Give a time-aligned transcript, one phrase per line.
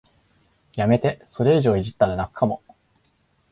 [0.73, 2.63] やめて、それ以上いじったら泣くかも